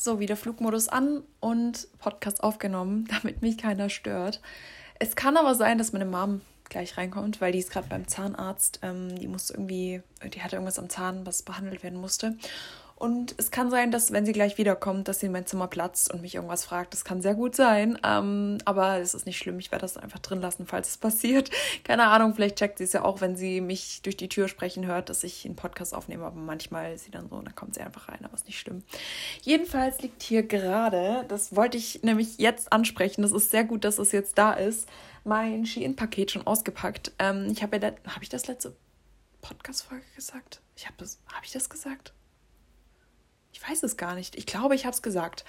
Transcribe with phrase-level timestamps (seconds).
[0.00, 4.40] So, wieder Flugmodus an und Podcast aufgenommen, damit mich keiner stört.
[5.00, 8.78] Es kann aber sein, dass meine Mom gleich reinkommt, weil die ist gerade beim Zahnarzt.
[8.82, 10.00] Ähm, die musste irgendwie,
[10.32, 12.36] die hatte irgendwas am Zahn, was behandelt werden musste.
[12.98, 16.12] Und es kann sein, dass, wenn sie gleich wiederkommt, dass sie in mein Zimmer platzt
[16.12, 16.92] und mich irgendwas fragt.
[16.92, 17.96] Das kann sehr gut sein.
[18.04, 19.60] Ähm, aber es ist nicht schlimm.
[19.60, 21.50] Ich werde das einfach drin lassen, falls es passiert.
[21.84, 24.84] Keine Ahnung, vielleicht checkt sie es ja auch, wenn sie mich durch die Tür sprechen
[24.84, 26.24] hört, dass ich einen Podcast aufnehme.
[26.24, 28.18] Aber manchmal ist sie dann so und dann kommt sie einfach rein.
[28.24, 28.82] Aber ist nicht schlimm.
[29.42, 33.22] Jedenfalls liegt hier gerade, das wollte ich nämlich jetzt ansprechen.
[33.22, 34.88] Das ist sehr gut, dass es jetzt da ist.
[35.22, 37.12] Mein Shein-Paket schon ausgepackt.
[37.20, 38.74] Ähm, ich habe ja, habe ich das letzte
[39.40, 40.60] Podcast-Folge gesagt?
[40.74, 42.12] Ich habe das, habe ich das gesagt?
[43.52, 44.36] Ich weiß es gar nicht.
[44.36, 45.44] Ich glaube, ich habe es gesagt.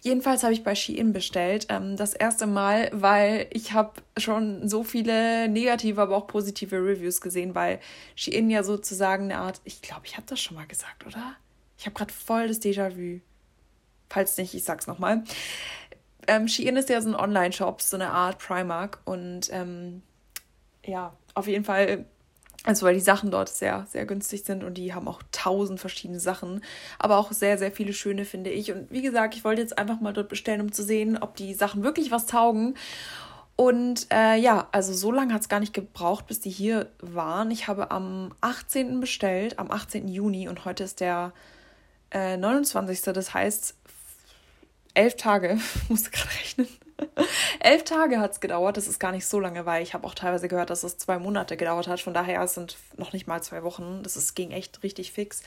[0.00, 1.66] Jedenfalls habe ich bei Shein bestellt.
[1.70, 7.20] Ähm, das erste Mal, weil ich habe schon so viele negative, aber auch positive Reviews
[7.20, 7.80] gesehen, weil
[8.14, 11.36] Shein ja sozusagen eine Art, ich glaube, ich habe das schon mal gesagt, oder?
[11.78, 13.20] Ich habe gerade voll das Déjà-vu.
[14.10, 15.24] Falls nicht, ich sag's nochmal.
[16.26, 19.00] Ähm, Shein ist ja so ein Online-Shop, so eine Art Primark.
[19.04, 20.02] Und ähm,
[20.84, 22.04] ja, auf jeden Fall
[22.68, 26.20] also weil die Sachen dort sehr, sehr günstig sind und die haben auch tausend verschiedene
[26.20, 26.62] Sachen,
[26.98, 28.70] aber auch sehr, sehr viele schöne, finde ich.
[28.70, 31.54] Und wie gesagt, ich wollte jetzt einfach mal dort bestellen, um zu sehen, ob die
[31.54, 32.74] Sachen wirklich was taugen.
[33.56, 37.50] Und äh, ja, also so lange hat es gar nicht gebraucht, bis die hier waren.
[37.50, 39.00] Ich habe am 18.
[39.00, 40.06] bestellt, am 18.
[40.06, 41.32] Juni und heute ist der
[42.10, 43.00] äh, 29.
[43.00, 43.76] Das heißt,
[44.92, 46.68] elf Tage, musste gerade rechnen.
[47.60, 50.14] Elf Tage hat es gedauert, das ist gar nicht so lange, weil ich habe auch
[50.14, 52.00] teilweise gehört, dass es zwei Monate gedauert hat.
[52.00, 54.00] Von daher sind noch nicht mal zwei Wochen.
[54.02, 55.42] Das ist, ging echt richtig fix.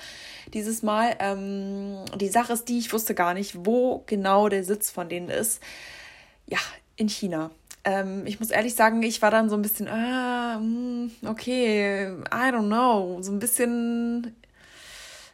[0.53, 4.89] Dieses Mal, ähm, die Sache ist die, ich wusste gar nicht, wo genau der Sitz
[4.89, 5.61] von denen ist.
[6.47, 6.59] Ja,
[6.95, 7.51] in China.
[7.83, 12.51] Ähm, ich muss ehrlich sagen, ich war dann so ein bisschen, ah, hm, okay, I
[12.51, 14.35] don't know, so ein bisschen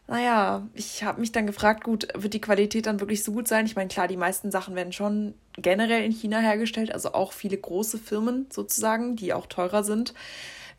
[0.08, 3.66] naja, ich habe mich dann gefragt, gut, wird die Qualität dann wirklich so gut sein?
[3.66, 7.58] Ich meine, klar, die meisten Sachen werden schon generell in China hergestellt, also auch viele
[7.58, 10.14] große Firmen sozusagen, die auch teurer sind,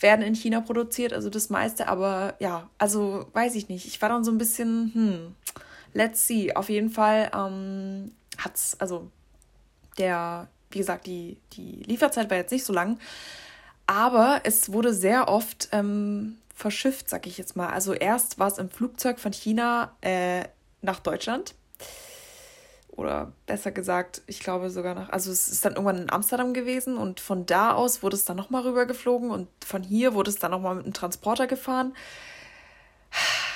[0.00, 3.86] werden in China produziert, also das meiste, aber ja, also weiß ich nicht.
[3.86, 5.34] Ich war dann so ein bisschen, hm,
[5.92, 6.54] let's see.
[6.54, 9.10] Auf jeden Fall ähm, hat's, also
[9.98, 12.98] der, wie gesagt, die, die Lieferzeit war jetzt nicht so lang,
[13.86, 17.68] aber es wurde sehr oft ähm, verschifft, sag ich jetzt mal.
[17.68, 20.42] Also erst war es im Flugzeug von China äh,
[20.82, 21.54] nach Deutschland.
[22.88, 26.98] Oder besser gesagt, ich glaube sogar nach, also es ist dann irgendwann in Amsterdam gewesen
[26.98, 30.50] und von da aus wurde es dann nochmal rübergeflogen und von hier wurde es dann
[30.50, 31.94] nochmal mit einem Transporter gefahren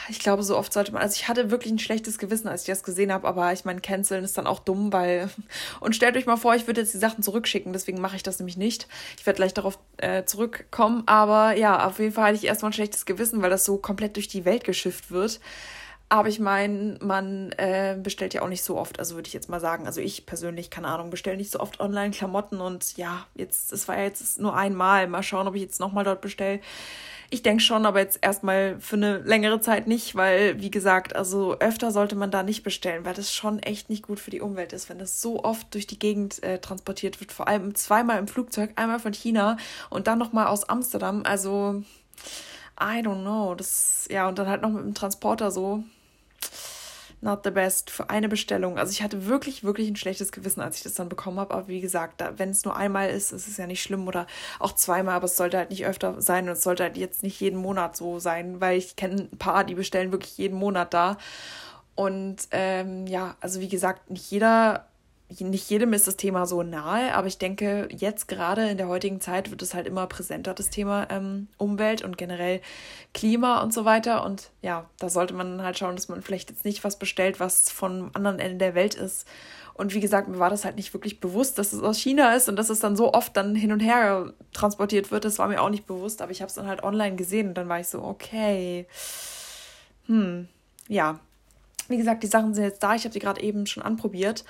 [0.08, 2.66] ich glaube, so oft sollte man, also ich hatte wirklich ein schlechtes Gewissen, als ich
[2.66, 5.28] das gesehen habe, aber ich meine, canceln ist dann auch dumm, weil,
[5.80, 8.38] und stellt euch mal vor, ich würde jetzt die Sachen zurückschicken, deswegen mache ich das
[8.38, 8.88] nämlich nicht.
[9.18, 12.74] Ich werde gleich darauf äh, zurückkommen, aber ja, auf jeden Fall hatte ich erstmal ein
[12.74, 15.40] schlechtes Gewissen, weil das so komplett durch die Welt geschifft wird.
[16.12, 19.48] Aber ich meine, man äh, bestellt ja auch nicht so oft, also würde ich jetzt
[19.48, 19.86] mal sagen.
[19.86, 23.88] Also ich persönlich, keine Ahnung, bestelle nicht so oft online Klamotten und ja, jetzt, das
[23.88, 25.08] war ja jetzt nur einmal.
[25.08, 26.60] Mal schauen, ob ich jetzt nochmal dort bestelle.
[27.30, 31.58] Ich denke schon, aber jetzt erstmal für eine längere Zeit nicht, weil, wie gesagt, also
[31.60, 34.74] öfter sollte man da nicht bestellen, weil das schon echt nicht gut für die Umwelt
[34.74, 37.32] ist, wenn das so oft durch die Gegend äh, transportiert wird.
[37.32, 39.56] Vor allem zweimal im Flugzeug, einmal von China
[39.88, 41.22] und dann nochmal aus Amsterdam.
[41.24, 41.82] Also,
[42.78, 43.54] I don't know.
[43.54, 45.84] Das, ja, und dann halt noch mit dem Transporter so
[47.22, 48.78] not the best für eine Bestellung.
[48.78, 51.54] Also ich hatte wirklich, wirklich ein schlechtes Gewissen, als ich das dann bekommen habe.
[51.54, 54.26] Aber wie gesagt, wenn es nur einmal ist, ist es ja nicht schlimm oder
[54.58, 57.40] auch zweimal, aber es sollte halt nicht öfter sein und es sollte halt jetzt nicht
[57.40, 61.16] jeden Monat so sein, weil ich kenne ein paar, die bestellen wirklich jeden Monat da.
[61.94, 64.86] Und ähm, ja, also wie gesagt, nicht jeder
[65.40, 69.20] nicht jedem ist das Thema so nahe, aber ich denke, jetzt gerade in der heutigen
[69.20, 72.60] Zeit wird es halt immer präsenter, das Thema ähm, Umwelt und generell
[73.14, 74.24] Klima und so weiter.
[74.24, 77.70] Und ja, da sollte man halt schauen, dass man vielleicht jetzt nicht was bestellt, was
[77.70, 79.26] vom anderen Ende der Welt ist.
[79.74, 82.48] Und wie gesagt, mir war das halt nicht wirklich bewusst, dass es aus China ist
[82.48, 85.24] und dass es dann so oft dann hin und her transportiert wird.
[85.24, 87.54] Das war mir auch nicht bewusst, aber ich habe es dann halt online gesehen und
[87.54, 88.86] dann war ich so, okay.
[90.06, 90.48] Hm,
[90.88, 91.20] ja.
[91.88, 92.94] Wie gesagt, die Sachen sind jetzt da.
[92.94, 94.44] Ich habe die gerade eben schon anprobiert.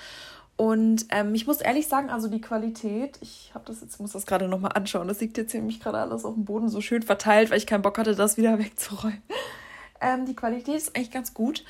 [0.57, 4.27] Und ähm, ich muss ehrlich sagen, also die Qualität, ich habe das jetzt, muss das
[4.27, 5.09] gerade nochmal anschauen.
[5.09, 7.83] Das liegt jetzt nämlich gerade alles auf dem Boden so schön verteilt, weil ich keinen
[7.83, 9.23] Bock hatte, das wieder wegzuräumen.
[10.01, 11.65] Ähm, die Qualität ist eigentlich ganz gut.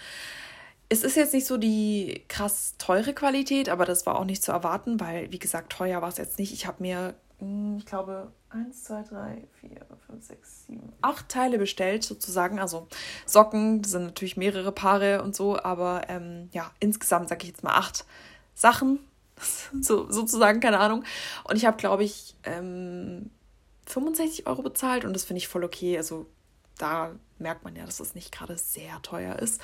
[0.88, 4.52] Es ist jetzt nicht so die krass teure Qualität, aber das war auch nicht zu
[4.52, 6.52] erwarten, weil, wie gesagt, teuer war es jetzt nicht.
[6.52, 9.70] Ich habe mir, hm, ich glaube, 1, 2, 3, 4,
[10.06, 12.58] 5, 6, 7, 8 Teile bestellt, sozusagen.
[12.58, 12.88] Also
[13.24, 17.64] Socken, das sind natürlich mehrere Paare und so, aber ähm, ja, insgesamt sage ich jetzt
[17.64, 18.04] mal 8
[18.54, 18.98] Sachen,
[19.80, 21.04] so, sozusagen, keine Ahnung.
[21.44, 23.30] Und ich habe, glaube ich, ähm,
[23.86, 25.96] 65 Euro bezahlt und das finde ich voll okay.
[25.96, 26.26] Also
[26.78, 29.60] da merkt man ja, dass es nicht gerade sehr teuer ist.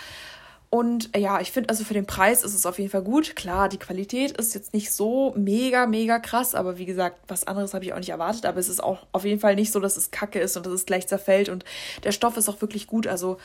[0.71, 3.37] Und äh, ja, ich finde, also für den Preis ist es auf jeden Fall gut.
[3.37, 7.73] Klar, die Qualität ist jetzt nicht so mega, mega krass, aber wie gesagt, was anderes
[7.73, 8.45] habe ich auch nicht erwartet.
[8.45, 10.75] Aber es ist auch auf jeden Fall nicht so, dass es kacke ist und dass
[10.75, 11.49] es gleich zerfällt.
[11.49, 11.65] Und
[12.05, 13.07] der Stoff ist auch wirklich gut.
[13.07, 13.39] Also,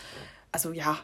[0.52, 1.00] also ja,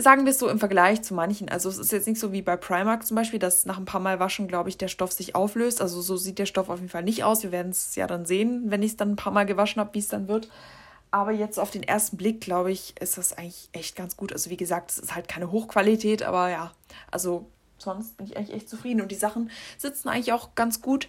[0.00, 1.48] sagen wir es so im Vergleich zu manchen.
[1.48, 4.00] Also es ist jetzt nicht so wie bei Primark zum Beispiel, dass nach ein paar
[4.00, 5.82] Mal waschen, glaube ich, der Stoff sich auflöst.
[5.82, 7.42] Also so sieht der Stoff auf jeden Fall nicht aus.
[7.42, 9.94] Wir werden es ja dann sehen, wenn ich es dann ein paar Mal gewaschen habe,
[9.94, 10.48] wie es dann wird.
[11.10, 14.32] Aber jetzt auf den ersten Blick, glaube ich, ist das eigentlich echt ganz gut.
[14.32, 16.72] Also wie gesagt, es ist halt keine Hochqualität, aber ja,
[17.10, 17.46] also
[17.78, 19.00] sonst bin ich eigentlich echt zufrieden.
[19.00, 21.08] Und die Sachen sitzen eigentlich auch ganz gut.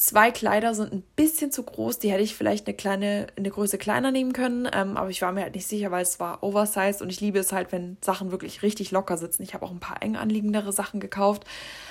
[0.00, 1.98] Zwei Kleider sind ein bisschen zu groß.
[1.98, 4.68] Die hätte ich vielleicht eine kleine, eine Größe kleiner nehmen können.
[4.72, 7.40] Ähm, aber ich war mir halt nicht sicher, weil es war oversized und ich liebe
[7.40, 9.42] es halt, wenn Sachen wirklich richtig locker sitzen.
[9.42, 11.42] Ich habe auch ein paar eng anliegendere Sachen gekauft.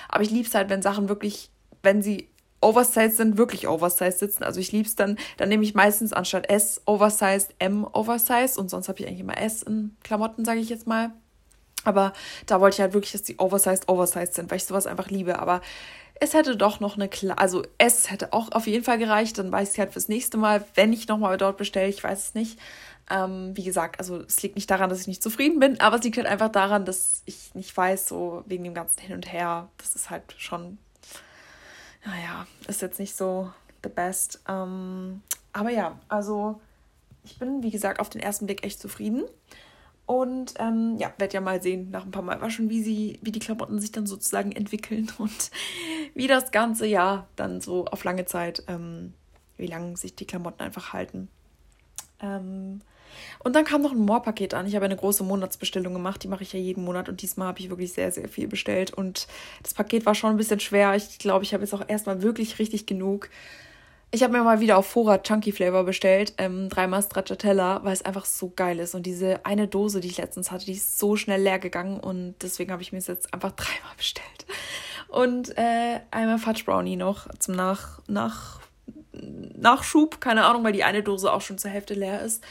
[0.08, 1.50] Aber ich liebe es halt, wenn Sachen wirklich,
[1.84, 2.30] wenn sie
[2.62, 4.44] oversized sind, wirklich oversized sitzen.
[4.46, 8.70] Also ich liebe es dann, dann nehme ich meistens anstatt S oversized M oversized und
[8.70, 11.12] sonst habe ich eigentlich immer S in Klamotten, sage ich jetzt mal.
[11.84, 12.14] Aber
[12.46, 15.40] da wollte ich halt wirklich, dass die oversized oversized sind, weil ich sowas einfach liebe.
[15.40, 15.62] Aber
[16.20, 19.38] es hätte doch noch eine, Kla also S hätte auch auf jeden Fall gereicht.
[19.38, 22.34] Dann weiß ich halt fürs nächste Mal, wenn ich nochmal dort bestelle, ich weiß es
[22.36, 22.60] nicht.
[23.10, 26.04] Ähm, wie gesagt, also es liegt nicht daran, dass ich nicht zufrieden bin, aber es
[26.04, 29.70] liegt halt einfach daran, dass ich nicht weiß, so wegen dem ganzen Hin und Her,
[29.78, 30.78] das ist halt schon
[32.08, 33.52] naja, ist jetzt nicht so
[33.84, 34.40] the best.
[34.48, 35.22] Ähm,
[35.54, 36.60] aber ja, also
[37.24, 39.24] ich bin, wie gesagt, auf den ersten Blick echt zufrieden.
[40.08, 43.34] Und ähm, ja, werde ja mal sehen, nach ein paar Mal waschen, wie sie, wie
[43.34, 45.52] die Klamotten sich dann sozusagen entwickeln und
[46.16, 49.14] wie das ganze Jahr dann so auf lange Zeit, ähm,
[49.58, 51.28] wie lange sich die Klamotten einfach halten.
[52.22, 52.80] Ähm,
[53.40, 54.66] und dann kam noch ein More-Paket an.
[54.66, 56.24] Ich habe eine große Monatsbestellung gemacht.
[56.24, 57.10] Die mache ich ja jeden Monat.
[57.10, 58.94] Und diesmal habe ich wirklich sehr, sehr viel bestellt.
[58.94, 59.28] Und
[59.62, 60.96] das Paket war schon ein bisschen schwer.
[60.96, 63.30] Ich glaube, ich habe jetzt auch erstmal wirklich richtig genug.
[64.10, 68.06] Ich habe mir mal wieder auf Vorrat Chunky Flavor bestellt, ähm, dreimal Stracciatella, weil es
[68.06, 68.96] einfach so geil ist.
[68.96, 72.36] Und diese eine Dose, die ich letztens hatte, die ist so schnell leer gegangen und
[72.42, 74.46] deswegen habe ich mir es jetzt einfach dreimal bestellt.
[75.10, 78.62] Und äh, einmal Fudge Brownie noch zum Nach, Nach,
[79.12, 82.42] Nachschub, keine Ahnung, weil die eine Dose auch schon zur Hälfte leer ist.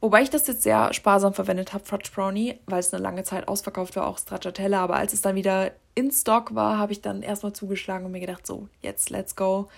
[0.00, 3.48] Wobei ich das jetzt sehr sparsam verwendet habe, Fudge Brownie, weil es eine lange Zeit
[3.48, 4.82] ausverkauft war, auch Stracciatella.
[4.82, 8.20] Aber als es dann wieder in Stock war, habe ich dann erstmal zugeschlagen und mir
[8.20, 9.68] gedacht, so, jetzt let's go,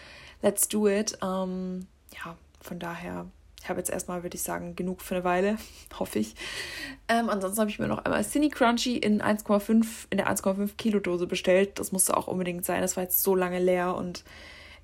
[0.44, 1.18] let's do it.
[1.22, 3.26] Ähm, ja, von daher,
[3.60, 5.58] ich habe jetzt erstmal, würde ich sagen, genug für eine Weile,
[5.98, 6.34] hoffe ich.
[7.08, 11.00] Ähm, ansonsten habe ich mir noch einmal Cine Crunchy in 1,5, in der 1,5 Kilo
[11.00, 11.78] Dose bestellt.
[11.78, 12.82] Das musste auch unbedingt sein.
[12.82, 14.22] Das war jetzt so lange leer und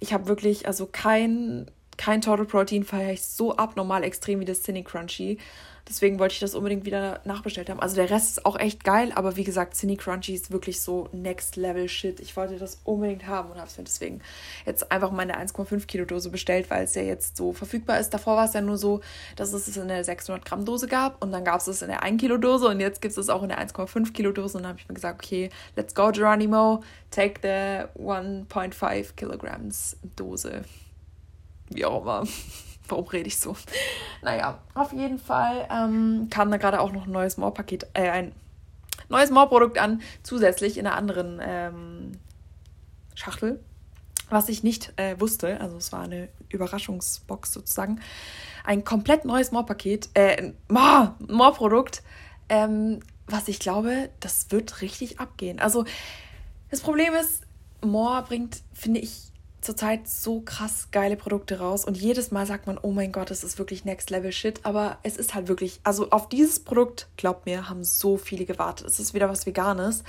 [0.01, 1.71] ich habe wirklich, also kein
[2.01, 5.37] kein Total Protein feiere ich so abnormal extrem wie das Cine Crunchy.
[5.89, 7.81] Deswegen wollte ich das unbedingt wieder nachbestellt haben.
[7.81, 11.09] Also der Rest ist auch echt geil, aber wie gesagt, Cine Crunchy ist wirklich so
[11.13, 12.21] Next Level Shit.
[12.21, 14.21] Ich wollte das unbedingt haben und habe es mir deswegen
[14.67, 18.11] jetzt einfach meine 1,5 Kilo Dose bestellt, weil es ja jetzt so verfügbar ist.
[18.11, 19.01] Davor war es ja nur so,
[19.37, 21.89] dass es es in der 600 Gramm Dose gab und dann gab es es in
[21.89, 24.57] der 1 Kilo Dose und jetzt gibt es es auch in der 1,5 Kilo Dose
[24.57, 30.65] und dann habe ich mir gesagt, okay, let's go Geronimo, take the 1.5 Kilograms Dose
[31.71, 32.25] wie auch immer.
[32.91, 33.57] Warum rede ich so?
[34.23, 38.33] Naja, auf jeden Fall ähm, kam da gerade auch noch ein neues More-Paket, äh, ein
[39.09, 42.13] neues More-Produkt an, zusätzlich in einer anderen ähm,
[43.15, 43.61] Schachtel,
[44.29, 45.61] was ich nicht äh, wusste.
[45.61, 48.01] Also es war eine Überraschungsbox sozusagen.
[48.65, 52.03] Ein komplett neues More-Paket, äh, More-Produkt,
[52.49, 55.61] ähm, was ich glaube, das wird richtig abgehen.
[55.61, 55.85] Also
[56.71, 57.43] das Problem ist,
[57.83, 59.30] More bringt, finde ich,
[59.61, 63.45] zurzeit so krass geile Produkte raus und jedes Mal sagt man, oh mein Gott, das
[63.45, 67.47] ist wirklich Next Level Shit, aber es ist halt wirklich, also auf dieses Produkt, glaubt
[67.47, 68.87] mir, haben so viele gewartet.
[68.87, 70.03] Es ist wieder was Veganes,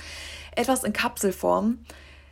[0.56, 1.78] etwas in Kapselform.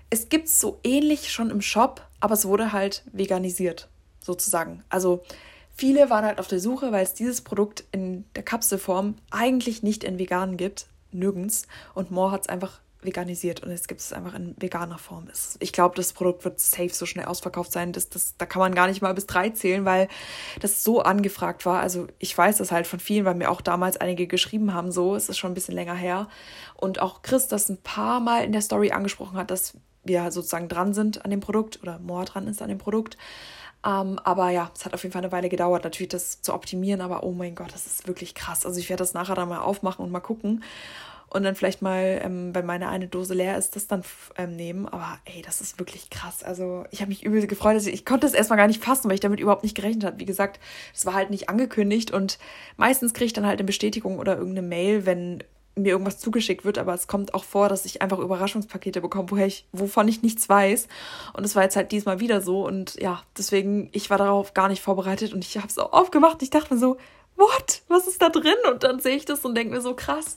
[0.08, 3.88] Es gibt es so ähnlich schon im Shop, aber es wurde halt veganisiert,
[4.20, 4.82] sozusagen.
[4.88, 5.22] Also
[5.74, 10.04] viele waren halt auf der Suche, weil es dieses Produkt in der Kapselform eigentlich nicht
[10.04, 11.66] in vegan gibt, nirgends.
[11.94, 15.26] Und More hat es einfach veganisiert und jetzt gibt es einfach in veganer Form.
[15.58, 17.92] Ich glaube, das Produkt wird safe so schnell ausverkauft sein.
[17.92, 20.08] Das, das, da kann man gar nicht mal bis drei zählen, weil
[20.60, 21.80] das so angefragt war.
[21.80, 25.14] Also ich weiß das halt von vielen, weil mir auch damals einige geschrieben haben, so,
[25.14, 26.28] es ist schon ein bisschen länger her.
[26.76, 30.68] Und auch Chris das ein paar Mal in der Story angesprochen hat, dass wir sozusagen
[30.68, 33.16] dran sind an dem Produkt oder Moa dran ist an dem Produkt.
[33.82, 36.52] Um, ähm, aber ja, es hat auf jeden Fall eine Weile gedauert, natürlich das zu
[36.52, 38.66] optimieren, aber oh mein Gott, das ist wirklich krass.
[38.66, 40.62] Also ich werde das nachher dann mal aufmachen und mal gucken
[41.30, 44.02] und dann vielleicht mal, ähm, wenn meine eine Dose leer ist, das dann
[44.36, 44.88] ähm, nehmen.
[44.88, 46.42] Aber ey, das ist wirklich krass.
[46.42, 47.74] Also ich habe mich übel gefreut.
[47.74, 50.18] Also ich konnte es erstmal gar nicht fassen, weil ich damit überhaupt nicht gerechnet habe.
[50.18, 50.58] Wie gesagt,
[50.92, 52.40] es war halt nicht angekündigt und
[52.76, 55.44] meistens kriege ich dann halt eine Bestätigung oder irgendeine Mail, wenn
[55.76, 59.46] mir irgendwas zugeschickt wird, aber es kommt auch vor, dass ich einfach Überraschungspakete bekomme, woher
[59.46, 60.88] ich, wovon ich nichts weiß.
[61.32, 62.66] Und es war jetzt halt diesmal wieder so.
[62.66, 66.42] Und ja, deswegen, ich war darauf gar nicht vorbereitet und ich habe es auch aufgemacht.
[66.42, 66.96] Ich dachte mir so,
[67.36, 67.82] what?
[67.86, 68.56] Was ist da drin?
[68.68, 70.36] Und dann sehe ich das und denke mir so, krass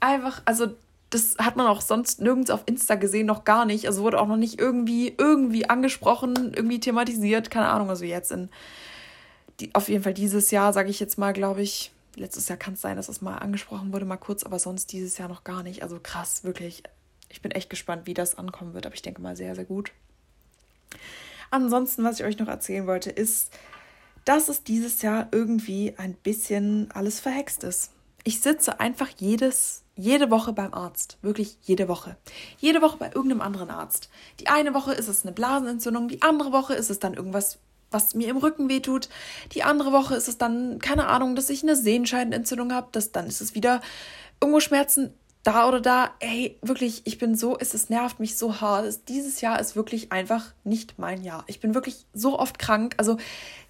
[0.00, 0.74] einfach, also
[1.10, 3.86] das hat man auch sonst nirgends auf Insta gesehen, noch gar nicht.
[3.86, 7.90] Also wurde auch noch nicht irgendwie, irgendwie angesprochen, irgendwie thematisiert, keine Ahnung.
[7.90, 8.48] Also jetzt in,
[9.58, 12.74] die, auf jeden Fall dieses Jahr, sage ich jetzt mal, glaube ich, letztes Jahr kann
[12.74, 15.62] es sein, dass es mal angesprochen wurde, mal kurz, aber sonst dieses Jahr noch gar
[15.64, 15.82] nicht.
[15.82, 16.84] Also krass, wirklich.
[17.28, 19.92] Ich bin echt gespannt, wie das ankommen wird, aber ich denke mal sehr, sehr gut.
[21.50, 23.52] Ansonsten, was ich euch noch erzählen wollte, ist,
[24.24, 27.90] dass es dieses Jahr irgendwie ein bisschen alles verhext ist.
[28.22, 31.18] Ich sitze einfach jedes jede Woche beim Arzt.
[31.22, 32.16] Wirklich jede Woche.
[32.58, 34.08] Jede Woche bei irgendeinem anderen Arzt.
[34.40, 37.58] Die eine Woche ist es eine Blasenentzündung, die andere Woche ist es dann irgendwas,
[37.90, 39.08] was mir im Rücken wehtut.
[39.52, 42.88] Die andere Woche ist es dann, keine Ahnung, dass ich eine Sehenscheidenentzündung habe.
[43.12, 43.80] dann ist es wieder
[44.40, 45.12] irgendwo Schmerzen
[45.42, 48.84] da oder da, ey, wirklich, ich bin so, es, es nervt mich so hart.
[48.84, 51.44] Es, dieses Jahr ist wirklich einfach nicht mein Jahr.
[51.46, 52.94] Ich bin wirklich so oft krank.
[52.98, 53.16] Also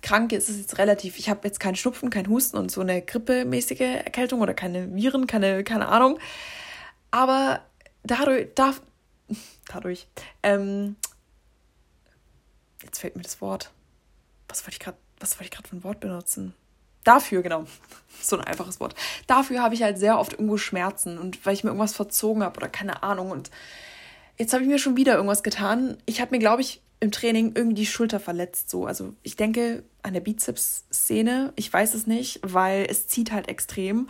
[0.03, 1.19] krank ist es jetzt relativ.
[1.19, 5.29] Ich habe jetzt keinen Schnupfen, keinen Husten und so eine grippemäßige Erkältung oder keine Viren,
[5.29, 6.19] keine, keine Ahnung.
[7.13, 7.61] Aber
[8.03, 8.75] dadurch, da,
[9.73, 10.09] dadurch,
[10.43, 10.97] ähm,
[12.83, 13.71] jetzt fällt mir das Wort.
[14.49, 16.55] Was wollte ich gerade, was wollte ich gerade für ein Wort benutzen?
[17.05, 17.65] Dafür, genau,
[18.23, 18.95] so ein einfaches Wort,
[19.27, 22.57] dafür habe ich halt sehr oft irgendwo Schmerzen und weil ich mir irgendwas verzogen habe
[22.57, 23.31] oder keine Ahnung.
[23.31, 23.51] Und
[24.39, 25.97] jetzt habe ich mir schon wieder irgendwas getan.
[26.07, 28.71] Ich habe mir, glaube ich, im Training irgendwie die Schulter verletzt.
[28.71, 28.87] So.
[28.87, 34.09] Also ich denke an der Bizeps-Szene, ich weiß es nicht, weil es zieht halt extrem.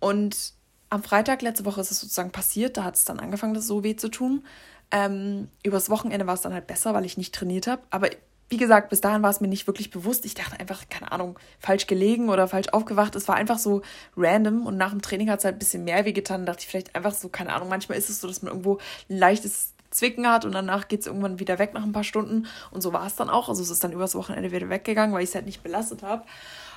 [0.00, 0.54] Und
[0.88, 3.84] am Freitag letzte Woche ist es sozusagen passiert, da hat es dann angefangen, das so
[3.84, 4.44] weh zu tun.
[4.90, 7.82] Ähm, übers Wochenende war es dann halt besser, weil ich nicht trainiert habe.
[7.90, 8.08] Aber
[8.48, 10.24] wie gesagt, bis dahin war es mir nicht wirklich bewusst.
[10.24, 13.14] Ich dachte einfach, keine Ahnung, falsch gelegen oder falsch aufgewacht.
[13.14, 13.82] Es war einfach so
[14.16, 16.44] random und nach dem Training hat es halt ein bisschen mehr wehgetan.
[16.44, 18.78] Da dachte ich vielleicht einfach so, keine Ahnung, manchmal ist es so, dass man irgendwo
[19.08, 22.46] ein leichtes Zwicken hat und danach geht es irgendwann wieder weg nach ein paar Stunden.
[22.70, 23.48] Und so war es dann auch.
[23.48, 26.24] Also es ist dann übers Wochenende wieder weggegangen, weil ich es halt nicht belastet habe.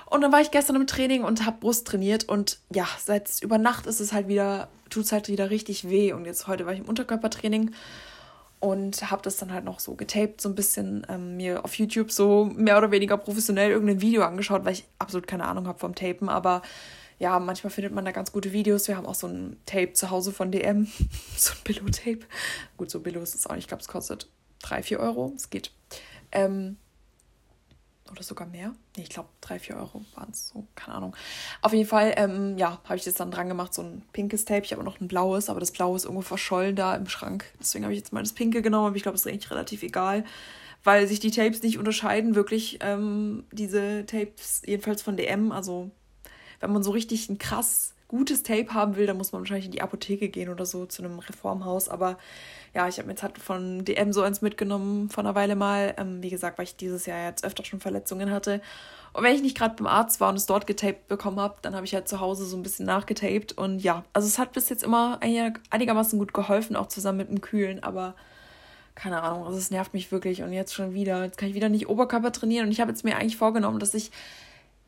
[0.05, 3.57] Und dann war ich gestern im Training und habe Brust trainiert und ja, seit über
[3.57, 6.13] Nacht ist es halt wieder, tut es halt wieder richtig weh.
[6.13, 7.71] Und jetzt heute war ich im Unterkörpertraining
[8.59, 12.11] und habe das dann halt noch so getaped, so ein bisschen ähm, mir auf YouTube
[12.11, 15.95] so mehr oder weniger professionell irgendein Video angeschaut, weil ich absolut keine Ahnung habe vom
[15.95, 16.61] Tapen, aber
[17.19, 18.87] ja, manchmal findet man da ganz gute Videos.
[18.87, 20.87] Wir haben auch so ein Tape zu Hause von DM,
[21.35, 22.19] so ein Billo-Tape.
[22.77, 24.29] Gut, so Billo ist es auch nicht, ich glaube, es kostet
[24.61, 25.71] 3, 4 Euro, es geht.
[26.31, 26.77] Ähm,
[28.11, 28.73] oder sogar mehr.
[28.95, 31.15] Nee, ich glaube, drei, vier Euro waren es so, keine Ahnung.
[31.61, 34.63] Auf jeden Fall, ähm, ja, habe ich das dann dran gemacht, so ein pinkes Tape.
[34.63, 37.45] Ich habe noch ein blaues, aber das blaue ist irgendwo verschollen da im Schrank.
[37.59, 39.83] Deswegen habe ich jetzt mal das pinke genommen, aber ich glaube, es ist eigentlich relativ
[39.83, 40.25] egal,
[40.83, 45.51] weil sich die Tapes nicht unterscheiden, wirklich, ähm, diese Tapes, jedenfalls von DM.
[45.51, 45.91] Also,
[46.59, 49.71] wenn man so richtig ein krass gutes Tape haben will, dann muss man wahrscheinlich in
[49.71, 51.89] die Apotheke gehen oder so zu einem Reformhaus.
[51.89, 52.17] Aber
[52.73, 55.93] ja, ich habe mir jetzt halt von DM so eins mitgenommen vor einer Weile mal.
[55.97, 58.61] Ähm, wie gesagt, weil ich dieses Jahr jetzt öfter schon Verletzungen hatte.
[59.13, 61.75] Und wenn ich nicht gerade beim Arzt war und es dort getaped bekommen habe, dann
[61.75, 63.57] habe ich halt zu Hause so ein bisschen nachgetaped.
[63.57, 67.41] Und ja, also es hat bis jetzt immer einigermaßen gut geholfen, auch zusammen mit dem
[67.41, 67.83] Kühlen.
[67.83, 68.15] Aber
[68.95, 70.43] keine Ahnung, also es nervt mich wirklich.
[70.43, 72.67] Und jetzt schon wieder, jetzt kann ich wieder nicht Oberkörper trainieren.
[72.67, 74.11] Und ich habe jetzt mir eigentlich vorgenommen, dass ich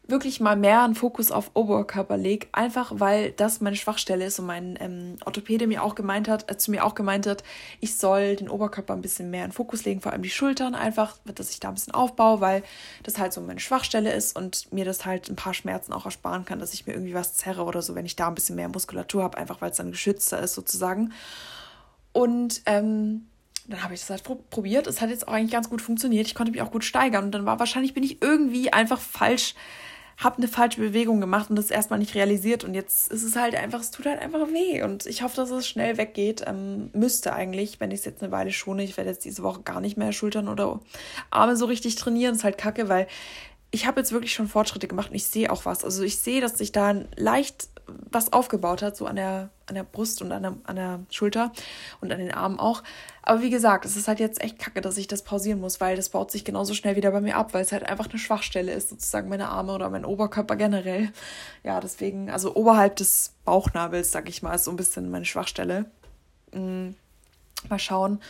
[0.10, 4.46] wirklich mal mehr einen Fokus auf Oberkörper lege, einfach weil das meine Schwachstelle ist und
[4.46, 7.44] mein ähm, Orthopäde mir auch gemeint hat, äh, zu mir auch gemeint hat,
[7.80, 11.18] ich soll den Oberkörper ein bisschen mehr in Fokus legen, vor allem die Schultern einfach,
[11.26, 12.64] dass ich da ein bisschen aufbaue, weil
[13.04, 16.46] das halt so meine Schwachstelle ist und mir das halt ein paar Schmerzen auch ersparen
[16.46, 18.70] kann, dass ich mir irgendwie was zerre oder so, wenn ich da ein bisschen mehr
[18.70, 21.14] Muskulatur habe, einfach weil es dann geschützter ist sozusagen.
[22.12, 23.28] Und ähm,
[23.70, 24.88] dann habe ich das halt probiert.
[24.88, 26.26] Es hat jetzt auch eigentlich ganz gut funktioniert.
[26.26, 27.26] Ich konnte mich auch gut steigern.
[27.26, 29.54] Und dann war wahrscheinlich bin ich irgendwie einfach falsch
[30.20, 33.56] habe eine falsche Bewegung gemacht und das erstmal nicht realisiert und jetzt ist es halt
[33.56, 36.44] einfach, es tut halt einfach weh und ich hoffe, dass es schnell weggeht.
[36.46, 39.62] Ähm, müsste eigentlich, wenn ich es jetzt eine Weile schone, ich werde jetzt diese Woche
[39.62, 40.82] gar nicht mehr Schultern oder
[41.30, 43.08] Arme so richtig trainieren, ist halt kacke, weil
[43.72, 45.86] ich habe jetzt wirklich schon Fortschritte gemacht und ich sehe auch was.
[45.86, 47.70] Also ich sehe, dass sich da leicht
[48.12, 51.54] was aufgebaut hat, so an der, an der Brust und an der, an der Schulter
[52.02, 52.84] und an den Armen auch.
[53.22, 55.96] Aber wie gesagt, es ist halt jetzt echt kacke, dass ich das pausieren muss, weil
[55.96, 58.72] das baut sich genauso schnell wieder bei mir ab, weil es halt einfach eine Schwachstelle
[58.72, 61.12] ist, sozusagen meine Arme oder mein Oberkörper generell.
[61.64, 65.86] Ja, deswegen, also oberhalb des Bauchnabels, sag ich mal, ist so ein bisschen meine Schwachstelle.
[66.52, 66.96] Mhm.
[67.70, 68.22] Mal schauen,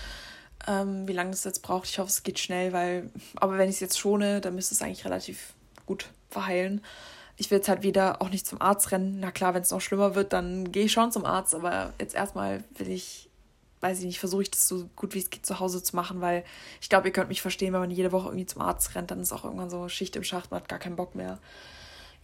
[0.68, 1.88] ähm, wie lange das jetzt braucht.
[1.88, 4.82] Ich hoffe, es geht schnell, weil, aber wenn ich es jetzt schone, dann müsste es
[4.82, 5.54] eigentlich relativ
[5.86, 6.82] gut verheilen
[7.40, 9.22] ich will jetzt halt wieder auch nicht zum Arzt rennen.
[9.22, 11.56] Na klar, wenn es noch schlimmer wird, dann gehe ich schon zum Arzt.
[11.56, 13.30] Aber jetzt erstmal will ich,
[13.80, 16.20] weiß ich nicht, versuche ich das so gut wie es geht zu Hause zu machen,
[16.20, 16.44] weil
[16.82, 19.22] ich glaube, ihr könnt mich verstehen, wenn man jede Woche irgendwie zum Arzt rennt, dann
[19.22, 21.40] ist auch irgendwann so Schicht im Schacht, man hat gar keinen Bock mehr.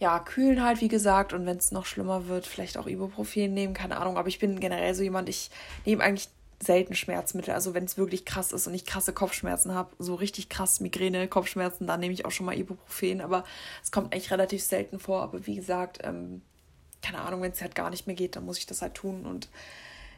[0.00, 3.72] Ja, kühlen halt, wie gesagt, und wenn es noch schlimmer wird, vielleicht auch Ibuprofen nehmen,
[3.72, 4.18] keine Ahnung.
[4.18, 5.50] Aber ich bin generell so jemand, ich
[5.86, 6.28] nehme eigentlich
[6.62, 7.52] selten Schmerzmittel.
[7.54, 11.28] Also wenn es wirklich krass ist und ich krasse Kopfschmerzen habe, so richtig krass Migräne,
[11.28, 13.20] Kopfschmerzen, dann nehme ich auch schon mal Ibuprofen.
[13.20, 13.44] Aber
[13.82, 15.22] es kommt echt relativ selten vor.
[15.22, 16.42] Aber wie gesagt, ähm,
[17.02, 19.26] keine Ahnung, wenn es halt gar nicht mehr geht, dann muss ich das halt tun.
[19.26, 19.48] Und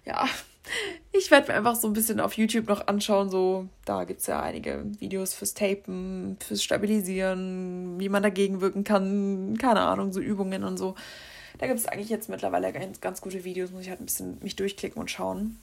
[0.04, 0.28] ja,
[1.12, 3.30] ich werde mir einfach so ein bisschen auf YouTube noch anschauen.
[3.30, 8.85] So, da gibt es ja einige Videos fürs Tapen, fürs Stabilisieren, wie man dagegen wirken
[8.85, 10.95] kann, keine Ahnung, so Übungen und so.
[11.59, 14.38] Da gibt es eigentlich jetzt mittlerweile ganz, ganz gute Videos, muss ich halt ein bisschen
[14.42, 15.59] mich durchklicken und schauen.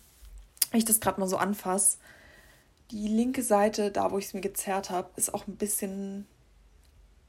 [0.76, 2.00] Wenn ich das gerade mal so anfasse,
[2.92, 6.28] die linke Seite, da wo ich es mir gezerrt habe, ist auch ein bisschen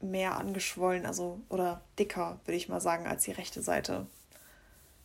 [0.01, 4.09] mehr angeschwollen, also oder dicker, würde ich mal sagen, als die rechte Seite.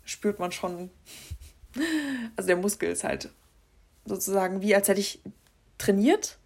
[0.05, 0.89] Spürt man schon.
[2.35, 3.29] Also der Muskel ist halt
[4.05, 5.21] sozusagen wie als hätte ich
[5.77, 6.39] trainiert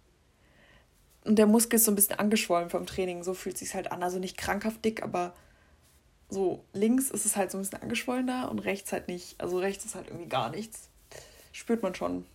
[1.24, 3.24] und der Muskel ist so ein bisschen angeschwollen vom Training.
[3.24, 4.02] So fühlt sich halt an.
[4.02, 5.34] Also nicht krankhaft dick, aber
[6.28, 9.40] so links ist es halt so ein bisschen angeschwollener und rechts halt nicht.
[9.40, 10.90] Also rechts ist halt irgendwie gar nichts.
[11.56, 12.26] Spürt man schon.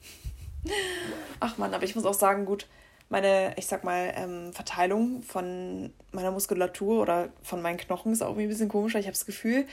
[1.40, 2.68] Ach man, aber ich muss auch sagen, gut,
[3.10, 8.30] meine, ich sag mal, ähm, Verteilung von meiner Muskulatur oder von meinen Knochen ist auch
[8.30, 8.98] irgendwie ein bisschen komischer.
[8.98, 9.68] Ich habe das Gefühl,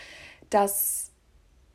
[0.51, 1.13] dass,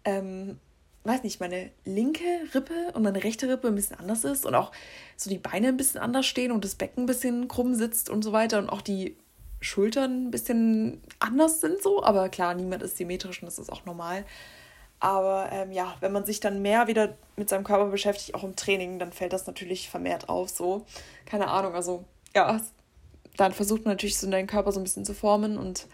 [0.05, 0.59] ähm,
[1.03, 4.71] weiß nicht, meine linke Rippe und meine rechte Rippe ein bisschen anders ist und auch
[5.17, 8.23] so die Beine ein bisschen anders stehen und das Becken ein bisschen krumm sitzt und
[8.23, 9.17] so weiter und auch die
[9.61, 12.03] Schultern ein bisschen anders sind so.
[12.03, 14.25] Aber klar, niemand ist symmetrisch und das ist auch normal.
[15.03, 18.55] Aber ähm, ja, wenn man sich dann mehr wieder mit seinem Körper beschäftigt, auch im
[18.55, 20.47] Training, dann fällt das natürlich vermehrt auf.
[20.47, 20.85] So,
[21.25, 22.61] keine Ahnung, also ja,
[23.35, 25.87] dann versucht man natürlich so deinen Körper so ein bisschen zu formen und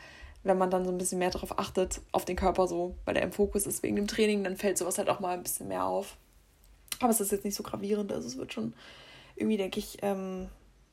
[0.43, 3.23] wenn man dann so ein bisschen mehr darauf achtet, auf den Körper so, weil der
[3.23, 5.85] im Fokus ist wegen dem Training, dann fällt sowas halt auch mal ein bisschen mehr
[5.85, 6.15] auf.
[6.99, 8.75] Aber es ist jetzt nicht so gravierend, also es wird schon
[9.35, 10.49] irgendwie, denke ich, ähm,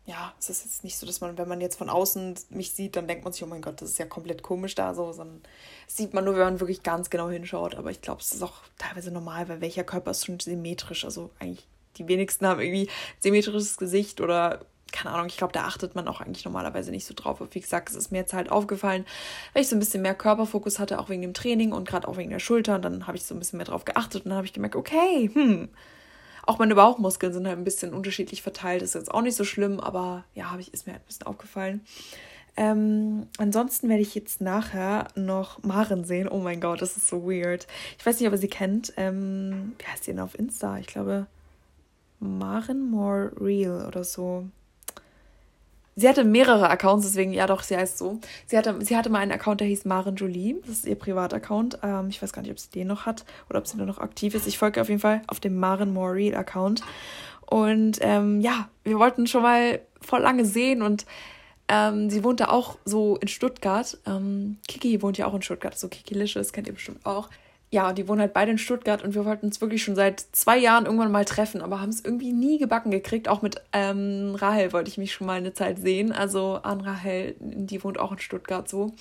[0.07, 2.95] ja, es ist jetzt nicht so, dass man, wenn man jetzt von außen mich sieht,
[2.95, 5.43] dann denkt man sich, oh mein Gott, das ist ja komplett komisch da so, sondern
[5.87, 7.75] das sieht man nur, wenn man wirklich ganz genau hinschaut.
[7.75, 11.05] Aber ich glaube, es ist auch teilweise normal, weil welcher Körper ist schon symmetrisch.
[11.05, 14.61] Also eigentlich die wenigsten haben irgendwie symmetrisches Gesicht oder
[14.93, 17.41] keine Ahnung, ich glaube, da achtet man auch eigentlich normalerweise nicht so drauf.
[17.41, 19.05] Aber wie gesagt, es ist mir jetzt halt aufgefallen,
[19.53, 22.17] weil ich so ein bisschen mehr Körperfokus hatte, auch wegen dem Training und gerade auch
[22.17, 22.77] wegen der Schulter.
[22.77, 24.77] Und dann habe ich so ein bisschen mehr drauf geachtet und dann habe ich gemerkt,
[24.77, 25.69] okay, hm,
[26.47, 28.83] auch meine Bauchmuskeln sind halt ein bisschen unterschiedlich verteilt.
[28.83, 31.81] Ist jetzt auch nicht so schlimm, aber ja, ich, ist mir halt ein bisschen aufgefallen.
[32.57, 36.29] Ähm, ansonsten werde ich jetzt nachher noch Maren sehen.
[36.29, 37.67] Oh mein Gott, das ist so weird.
[37.99, 38.95] Ich weiß nicht, ob ihr sie kennt.
[38.97, 40.79] Ähm, wie heißt sie denn auf Insta?
[40.79, 41.27] Ich glaube,
[42.19, 44.47] Maren More Real oder so
[45.97, 48.21] sie hatte mehrere Accounts, deswegen, ja doch, sie heißt so.
[48.47, 50.57] Sie hatte, sie hatte mal einen Account, der hieß Maren Jolie.
[50.61, 51.79] Das ist ihr Privataccount.
[51.83, 53.99] Ähm, ich weiß gar nicht, ob sie den noch hat oder ob sie nur noch
[53.99, 54.47] aktiv ist.
[54.47, 56.83] Ich folge auf jeden Fall auf dem Maren More Real Account.
[57.47, 61.07] Und ähm, ja, wir wollten schon mal voll lange sehen und
[61.69, 63.99] ähm, sie wohnt da auch so in Stuttgart.
[64.07, 67.29] Ähm, Kiki wohnt ja auch in Stuttgart, so Kiki Licious, kennt ihr bestimmt auch
[67.71, 70.57] ja, die wohnen halt beide in Stuttgart und wir wollten uns wirklich schon seit zwei
[70.57, 73.29] Jahren irgendwann mal treffen, aber haben es irgendwie nie gebacken gekriegt.
[73.29, 76.13] Auch mit ähm, Rahel wollte ich mich schon mal eine Zeit sehen.
[76.13, 78.95] Also an Rahel, die wohnt auch in Stuttgart so.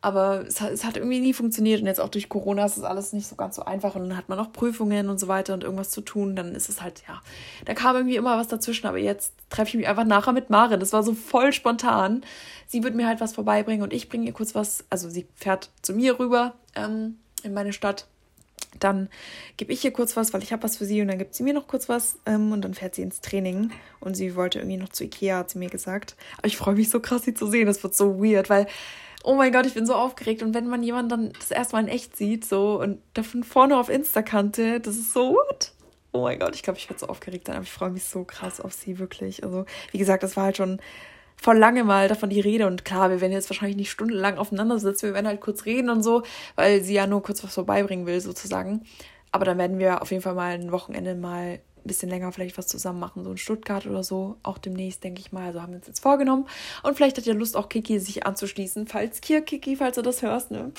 [0.00, 2.82] Aber es hat, es hat irgendwie nie funktioniert und jetzt auch durch Corona ist es
[2.82, 5.54] alles nicht so ganz so einfach und dann hat man auch Prüfungen und so weiter
[5.54, 6.34] und irgendwas zu tun.
[6.34, 7.22] Dann ist es halt, ja,
[7.66, 8.88] da kam irgendwie immer was dazwischen.
[8.88, 10.80] Aber jetzt treffe ich mich einfach nachher mit Maren.
[10.80, 12.24] Das war so voll spontan.
[12.66, 14.84] Sie wird mir halt was vorbeibringen und ich bringe ihr kurz was.
[14.90, 16.54] Also sie fährt zu mir rüber.
[16.74, 18.06] Ähm, in meine Stadt.
[18.78, 19.08] Dann
[19.56, 21.42] gebe ich ihr kurz was, weil ich habe was für sie und dann gibt sie
[21.42, 24.78] mir noch kurz was ähm, und dann fährt sie ins Training und sie wollte irgendwie
[24.78, 26.16] noch zu Ikea, hat sie mir gesagt.
[26.38, 27.66] Aber ich freue mich so krass, sie zu sehen.
[27.66, 28.66] Das wird so weird, weil,
[29.24, 30.42] oh mein Gott, ich bin so aufgeregt.
[30.42, 33.78] Und wenn man jemanden dann das erste Mal in echt sieht, so und davon vorne
[33.78, 35.72] auf Insta kannte, das ist so, what?
[36.12, 38.24] Oh mein Gott, ich glaube, ich werde so aufgeregt sein, aber ich freue mich so
[38.24, 39.44] krass auf sie, wirklich.
[39.44, 40.80] Also, wie gesagt, das war halt schon
[41.42, 42.66] vor lange mal davon die Rede.
[42.68, 45.90] Und klar, wir werden jetzt wahrscheinlich nicht stundenlang aufeinander sitzen, wir werden halt kurz reden
[45.90, 46.22] und so,
[46.54, 48.84] weil sie ja nur kurz was vorbeibringen will, sozusagen.
[49.32, 52.56] Aber dann werden wir auf jeden Fall mal ein Wochenende mal ein bisschen länger vielleicht
[52.58, 55.46] was zusammen machen, so in Stuttgart oder so, auch demnächst, denke ich mal.
[55.46, 56.46] Also haben wir uns jetzt vorgenommen.
[56.84, 60.22] Und vielleicht hat ja Lust, auch Kiki sich anzuschließen, falls Kier, Kiki, falls du das
[60.22, 60.70] hörst, ne?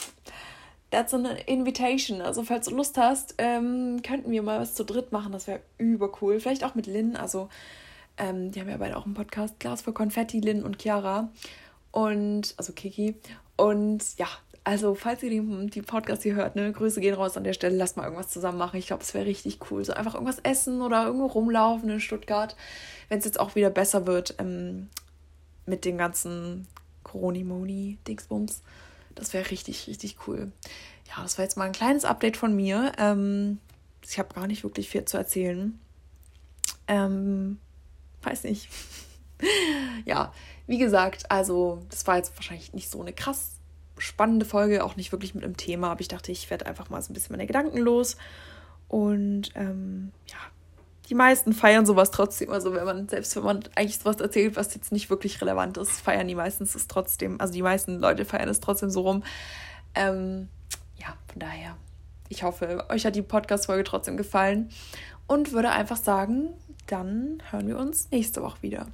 [0.92, 2.22] That's an invitation.
[2.22, 5.32] Also, falls du Lust hast, ähm, könnten wir mal was zu dritt machen.
[5.32, 6.40] Das wäre übercool.
[6.40, 7.16] Vielleicht auch mit Lynn.
[7.16, 7.50] Also,
[8.18, 11.30] ähm, die haben ja beide auch einen Podcast, Glas für Konfetti, Lynn und Chiara.
[11.92, 13.16] Und, also Kiki.
[13.56, 14.28] Und ja,
[14.64, 17.76] also falls ihr die, die Podcast hier hört, ne, Grüße gehen raus an der Stelle,
[17.76, 18.78] lasst mal irgendwas zusammen machen.
[18.78, 19.84] Ich glaube, es wäre richtig cool.
[19.84, 22.56] So einfach irgendwas essen oder irgendwo rumlaufen in Stuttgart.
[23.10, 24.90] Wenn es jetzt auch wieder besser wird ähm,
[25.66, 26.68] mit den ganzen
[27.04, 28.62] Coroni-Moni-Dingsbums.
[29.16, 30.52] Das wäre richtig, richtig cool.
[31.10, 32.94] Ja, das war jetzt mal ein kleines Update von mir.
[32.98, 33.60] Ähm,
[34.02, 35.80] ich habe gar nicht wirklich viel zu erzählen.
[36.88, 37.60] Ähm,
[38.26, 38.70] weiß nicht.
[40.06, 40.34] ja,
[40.68, 43.54] wie gesagt, also das war jetzt wahrscheinlich nicht so eine krass
[43.98, 47.02] spannende Folge, auch nicht wirklich mit einem Thema, aber ich dachte, ich werde einfach mal
[47.02, 48.18] so ein bisschen meine Gedanken los.
[48.88, 50.38] Und ähm, ja,
[51.10, 52.52] die meisten feiern sowas trotzdem.
[52.52, 56.02] Also wenn man, selbst wenn man eigentlich sowas erzählt, was jetzt nicht wirklich relevant ist,
[56.02, 59.24] feiern die meistens es trotzdem, also die meisten Leute feiern es trotzdem so rum.
[59.96, 60.50] Ähm,
[60.98, 61.76] ja, Von daher,
[62.30, 64.70] ich hoffe, euch hat die Podcast-Folge trotzdem gefallen
[65.28, 66.50] und würde einfach sagen,
[66.88, 68.88] dann hören wir uns nächste Woche wieder.